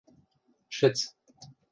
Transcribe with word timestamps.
Шӹц. 0.75 0.97